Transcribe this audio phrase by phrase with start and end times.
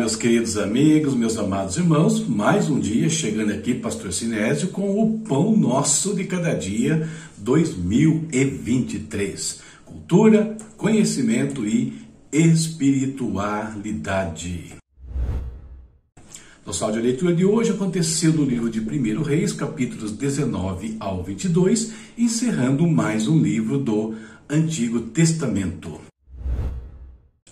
[0.00, 5.18] meus queridos amigos, meus amados irmãos, mais um dia chegando aqui, Pastor Sinésio, com o
[5.18, 7.06] Pão Nosso de Cada Dia
[7.36, 9.60] 2023.
[9.84, 11.92] Cultura, conhecimento e
[12.32, 14.72] espiritualidade.
[16.64, 21.92] Nosso áudio leitura de hoje aconteceu no livro de 1 Reis, capítulos 19 ao 22,
[22.16, 24.14] encerrando mais um livro do
[24.48, 26.00] Antigo Testamento.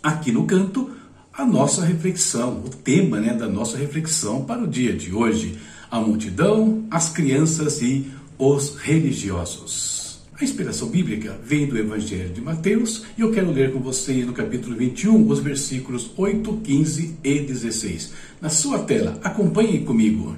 [0.03, 0.97] Aqui no canto,
[1.39, 5.57] a nossa reflexão, o tema né, da nossa reflexão para o dia de hoje:
[5.89, 10.19] a multidão, as crianças e os religiosos.
[10.35, 14.33] A inspiração bíblica vem do Evangelho de Mateus e eu quero ler com vocês no
[14.33, 18.13] capítulo 21 os versículos 8, 15 e 16.
[18.41, 20.37] Na sua tela, acompanhem comigo.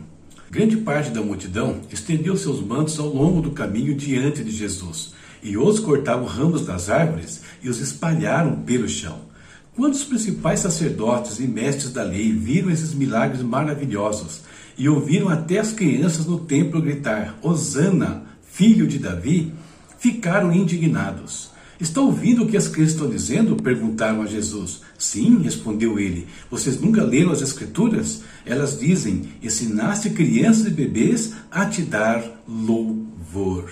[0.50, 5.56] Grande parte da multidão estendeu seus mantos ao longo do caminho diante de Jesus, e
[5.56, 9.29] outros cortavam ramos das árvores e os espalharam pelo chão.
[9.76, 14.40] Quando os principais sacerdotes e mestres da lei viram esses milagres maravilhosos
[14.76, 19.52] e ouviram até as crianças no templo gritar: Hosana, filho de Davi,
[19.98, 21.50] ficaram indignados.
[21.80, 23.56] Está ouvindo o que as crianças estão dizendo?
[23.56, 24.82] perguntaram a Jesus.
[24.98, 26.26] Sim, respondeu ele.
[26.50, 28.22] Vocês nunca leram as Escrituras?
[28.44, 33.70] Elas dizem: Ensinaste crianças e bebês a te dar louvor.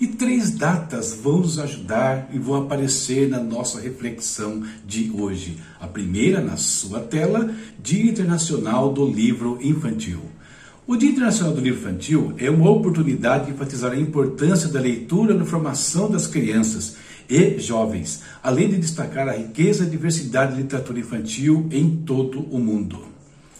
[0.00, 5.58] E três datas vão nos ajudar e vão aparecer na nossa reflexão de hoje.
[5.80, 10.20] A primeira, na sua tela, Dia Internacional do Livro Infantil.
[10.86, 15.34] O Dia Internacional do Livro Infantil é uma oportunidade de enfatizar a importância da leitura
[15.34, 16.94] na formação das crianças
[17.28, 22.58] e jovens, além de destacar a riqueza e diversidade da literatura infantil em todo o
[22.60, 23.04] mundo.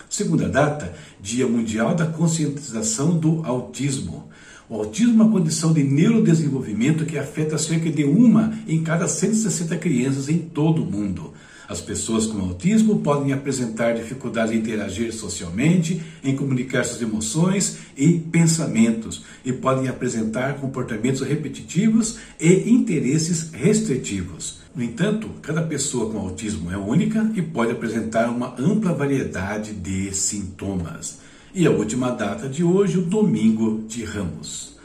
[0.08, 4.28] Segunda data, Dia Mundial da Conscientização do Autismo.
[4.70, 9.74] O autismo é uma condição de neurodesenvolvimento que afeta cerca de uma em cada 160
[9.78, 11.32] crianças em todo o mundo.
[11.66, 18.18] As pessoas com autismo podem apresentar dificuldade em interagir socialmente, em comunicar suas emoções e
[18.18, 24.60] pensamentos, e podem apresentar comportamentos repetitivos e interesses restritivos.
[24.74, 30.14] No entanto, cada pessoa com autismo é única e pode apresentar uma ampla variedade de
[30.14, 31.26] sintomas.
[31.54, 34.76] E a última data de hoje, o Domingo de Ramos.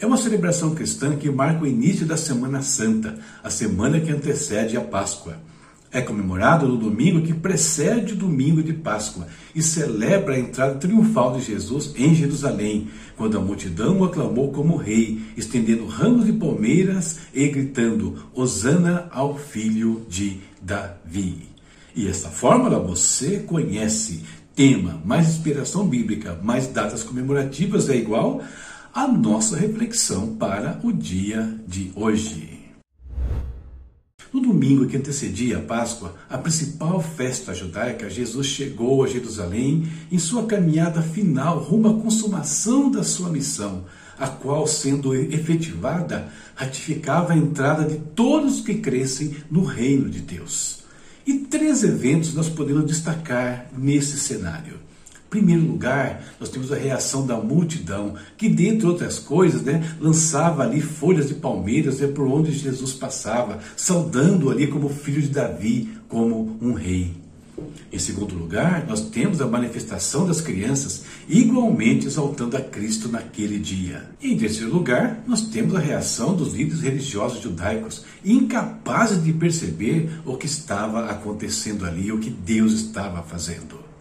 [0.00, 4.76] É uma celebração cristã que marca o início da Semana Santa, a semana que antecede
[4.76, 5.36] a Páscoa.
[5.92, 11.36] É comemorado no domingo que precede o domingo de Páscoa e celebra a entrada triunfal
[11.36, 17.18] de Jesus em Jerusalém, quando a multidão o aclamou como rei, estendendo ramos de palmeiras
[17.34, 21.50] e gritando: Hosana ao filho de Davi.
[21.94, 24.22] E esta fórmula você conhece
[24.54, 28.42] tema, mais inspiração bíblica, mais datas comemorativas é igual
[28.94, 32.60] a nossa reflexão para o dia de hoje.
[34.32, 40.18] No domingo que antecedia a Páscoa, a principal festa judaica, Jesus chegou a Jerusalém em
[40.18, 43.84] sua caminhada final rumo à consumação da sua missão,
[44.18, 50.81] a qual, sendo efetivada, ratificava a entrada de todos que crescem no reino de Deus.
[51.26, 54.74] E três eventos nós podemos destacar nesse cenário.
[55.26, 60.62] Em primeiro lugar, nós temos a reação da multidão, que, dentre outras coisas, né, lançava
[60.62, 65.88] ali folhas de palmeiras né, por onde Jesus passava, saudando ali como filho de Davi,
[66.08, 67.21] como um rei.
[67.92, 74.08] Em segundo lugar, nós temos a manifestação das crianças igualmente exaltando a Cristo naquele dia.
[74.22, 80.36] Em terceiro lugar, nós temos a reação dos líderes religiosos judaicos, incapazes de perceber o
[80.36, 83.92] que estava acontecendo ali, o que Deus estava fazendo.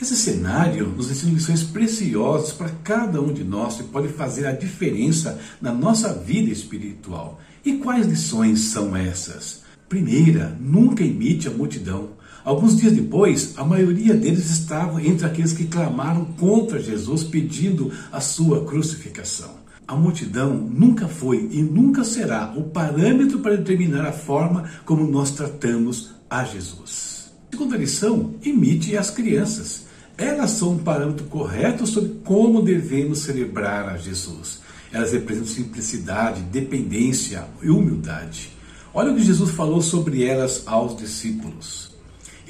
[0.00, 4.52] Esse cenário nos ensina lições preciosas para cada um de nós e pode fazer a
[4.52, 7.40] diferença na nossa vida espiritual.
[7.64, 9.62] E quais lições são essas?
[9.88, 12.20] Primeira, nunca imite a multidão.
[12.44, 18.20] Alguns dias depois, a maioria deles estavam entre aqueles que clamaram contra Jesus pedindo a
[18.20, 19.62] sua crucificação.
[19.86, 25.32] A multidão nunca foi e nunca será o parâmetro para determinar a forma como nós
[25.32, 27.30] tratamos a Jesus.
[27.50, 29.84] Segunda lição, imite as crianças.
[30.16, 34.60] Elas são um parâmetro correto sobre como devemos celebrar a Jesus.
[34.90, 38.50] Elas representam simplicidade, dependência e humildade.
[38.92, 41.91] Olha o que Jesus falou sobre elas aos discípulos.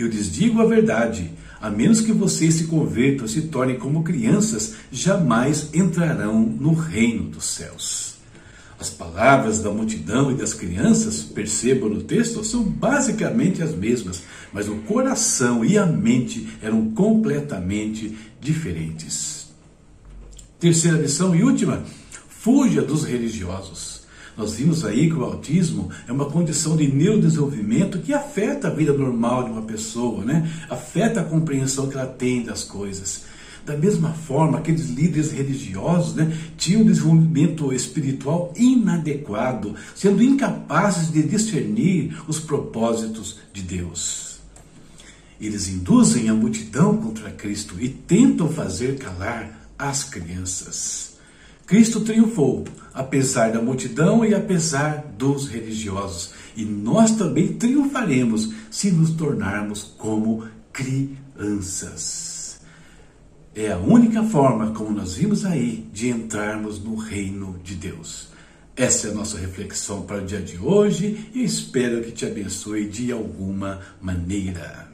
[0.02, 4.75] Eu lhes digo a verdade: a menos que vocês se convertam se tornem como crianças,
[4.90, 8.16] jamais entrarão no reino dos céus.
[8.81, 14.69] As palavras da multidão e das crianças, percebam no texto, são basicamente as mesmas, mas
[14.69, 19.52] o coração e a mente eram completamente diferentes.
[20.58, 21.84] Terceira lição e última:
[22.28, 24.01] fuja dos religiosos.
[24.37, 28.93] Nós vimos aí que o autismo é uma condição de neurodesenvolvimento que afeta a vida
[28.93, 30.50] normal de uma pessoa, né?
[30.70, 33.25] afeta a compreensão que ela tem das coisas.
[33.64, 41.23] Da mesma forma, aqueles líderes religiosos né, tinham um desenvolvimento espiritual inadequado, sendo incapazes de
[41.23, 44.40] discernir os propósitos de Deus.
[45.40, 51.12] Eles induzem a multidão contra Cristo e tentam fazer calar as crianças.
[51.73, 59.13] Cristo triunfou, apesar da multidão e apesar dos religiosos, e nós também triunfaremos se nos
[59.13, 62.61] tornarmos como crianças.
[63.55, 68.29] É a única forma, como nós vimos aí, de entrarmos no reino de Deus.
[68.77, 72.87] Essa é a nossa reflexão para o dia de hoje e espero que te abençoe
[72.87, 74.93] de alguma maneira.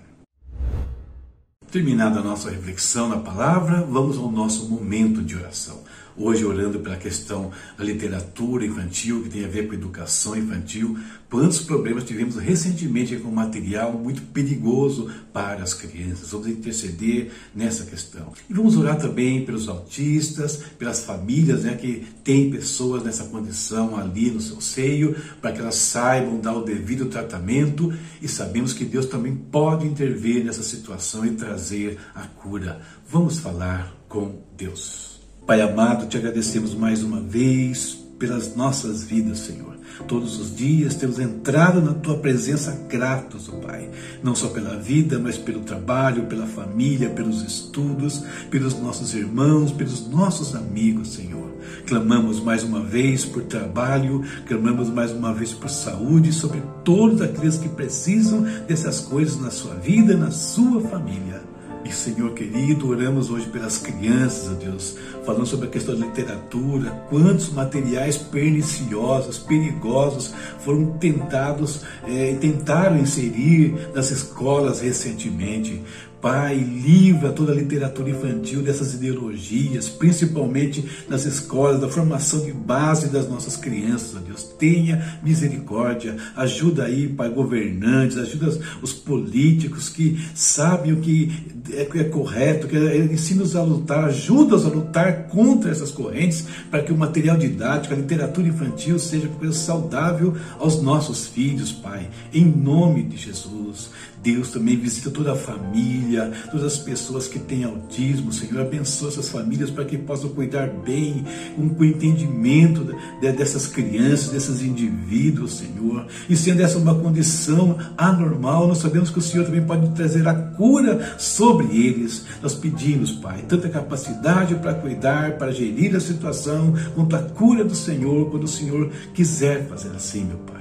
[1.73, 5.83] Terminada a nossa reflexão na palavra, vamos ao nosso momento de oração.
[6.21, 10.99] Hoje, orando pela questão da literatura infantil, que tem a ver com educação infantil,
[11.31, 16.33] quantos problemas tivemos recentemente com material muito perigoso para as crianças.
[16.33, 18.33] Vamos interceder nessa questão.
[18.51, 24.29] E vamos orar também pelos autistas, pelas famílias né, que têm pessoas nessa condição ali
[24.29, 29.07] no seu seio, para que elas saibam dar o devido tratamento e sabemos que Deus
[29.07, 32.81] também pode intervir nessa situação e trazer a cura.
[33.09, 35.08] Vamos falar com Deus.
[35.49, 39.79] Pai amado, te agradecemos mais uma vez pelas nossas vidas, Senhor.
[40.07, 43.89] Todos os dias temos entrado na tua presença gratos, ó Pai,
[44.23, 50.07] não só pela vida, mas pelo trabalho, pela família, pelos estudos, pelos nossos irmãos, pelos
[50.07, 51.51] nossos amigos, Senhor.
[51.87, 57.57] Clamamos mais uma vez por trabalho, clamamos mais uma vez por saúde, sobre todos aqueles
[57.57, 61.41] que precisam dessas coisas na sua vida, na sua família.
[61.89, 64.95] E Senhor querido, oramos hoje pelas crianças, ó Deus,
[65.25, 72.99] falando sobre a questão da literatura, quantos materiais perniciosos, perigosos foram tentados e é, tentaram
[72.99, 75.83] inserir nas escolas recentemente.
[76.21, 83.09] Pai, livra toda a literatura infantil dessas ideologias, principalmente nas escolas, da formação de base
[83.09, 84.43] das nossas crianças, ó Deus.
[84.43, 91.31] Tenha misericórdia, ajuda aí, Pai, governantes, ajuda os políticos que sabem o que
[91.71, 96.83] é, é correto, que é, ensina-os a lutar, ajuda-os a lutar contra essas correntes, para
[96.83, 102.09] que o material didático, a literatura infantil seja coisa saudável aos nossos filhos, Pai.
[102.33, 103.91] Em nome de Jesus.
[104.23, 106.08] Deus também visita toda a família,
[106.51, 108.61] todas as pessoas que têm autismo, Senhor.
[108.61, 111.25] Abençoa essas famílias para que possam cuidar bem,
[111.55, 116.07] com, o entendimento dessas crianças, desses indivíduos, Senhor.
[116.29, 120.35] E sendo essa uma condição anormal, nós sabemos que o Senhor também pode trazer a
[120.35, 122.25] cura sobre eles.
[122.43, 127.75] Nós pedimos, Pai, tanta capacidade para cuidar, para gerir a situação, quanto a cura do
[127.75, 130.58] Senhor, quando o Senhor quiser fazer assim, meu Pai.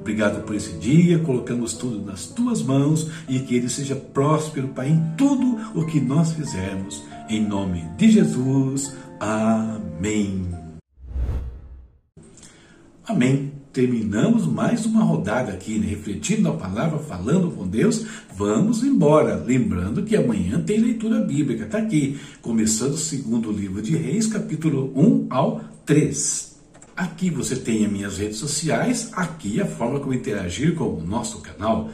[0.00, 4.88] Obrigado por esse dia, colocamos tudo nas tuas mãos e que ele seja próspero, Pai,
[4.88, 7.02] em tudo o que nós fizermos.
[7.28, 8.94] Em nome de Jesus.
[9.20, 10.48] Amém.
[13.06, 13.52] Amém.
[13.72, 15.86] Terminamos mais uma rodada aqui, né?
[15.86, 18.04] refletindo a palavra, falando com Deus.
[18.36, 19.36] Vamos embora.
[19.36, 21.64] Lembrando que amanhã tem leitura bíblica.
[21.64, 26.49] Está aqui, começando o segundo livro de Reis, capítulo 1 ao 3.
[27.00, 31.40] Aqui você tem as minhas redes sociais, aqui a forma como interagir com o nosso
[31.40, 31.88] canal.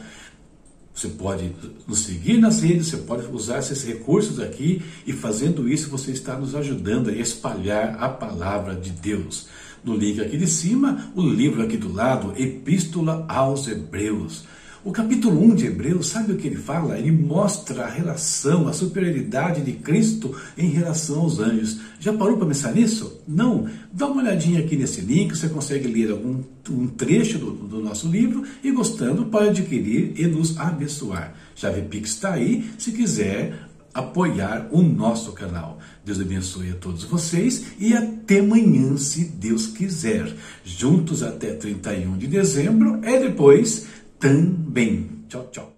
[0.93, 1.55] Você pode
[1.87, 6.37] nos seguir nas redes, você pode usar esses recursos aqui e fazendo isso você está
[6.37, 9.47] nos ajudando a espalhar a palavra de Deus.
[9.81, 14.43] No link aqui de cima, o livro aqui do lado, Epístola aos Hebreus.
[14.87, 16.97] O capítulo 1 de Hebreus, sabe o que ele fala?
[16.97, 21.81] Ele mostra a relação, a superioridade de Cristo em relação aos anjos.
[21.99, 23.19] Já parou para pensar nisso?
[23.27, 23.67] Não?
[23.91, 28.07] Dá uma olhadinha aqui nesse link, você consegue ler algum um trecho do, do nosso
[28.07, 31.33] livro e gostando pode adquirir e nos abençoar.
[31.53, 35.79] Chave Pix está aí, se quiser apoiar o nosso canal.
[36.05, 40.33] Deus abençoe a todos vocês e até amanhã, se Deus quiser.
[40.63, 43.87] Juntos até 31 de dezembro e depois
[44.19, 45.76] tấn bình cho chọc.